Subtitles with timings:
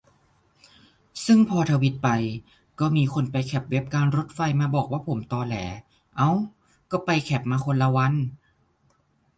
[1.25, 2.09] ซึ่งพอทวีตไป
[2.79, 5.55] ก็มีคนไปแคปเว็บการรถไฟมาบอกว่าผมตอแหล
[6.17, 6.29] เอ้า
[6.91, 8.13] ก็ไปแคปมาคนละวัน